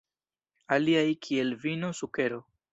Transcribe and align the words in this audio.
Aliaj, 0.77 1.05
kiel 1.27 1.55
vino, 1.67 1.95
sukero. 2.03 2.45